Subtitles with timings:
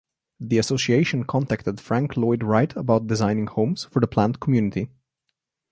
[0.39, 4.89] The association contacted Frank Lloyd Wright about designing homes for the planned community.